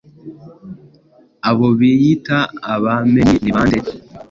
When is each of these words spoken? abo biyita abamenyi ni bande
abo 1.49 1.67
biyita 1.79 2.37
abamenyi 2.73 3.35
ni 3.41 3.51
bande 3.55 3.79